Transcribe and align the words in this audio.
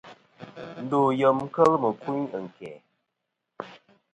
Ndo 0.83 0.99
yem 1.19 1.39
kel 1.53 1.71
mɨkuyn 1.83 2.21
ɨ̀nkæ̀. 2.37 2.75